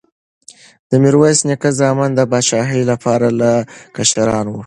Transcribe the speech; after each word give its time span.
د 0.89 0.91
میرویس 1.03 1.39
نیکه 1.47 1.69
زامن 1.79 2.09
د 2.15 2.21
پاچاهۍ 2.31 2.81
لپاره 2.91 3.27
لا 3.39 3.53
کشران 3.95 4.45
وو. 4.49 4.59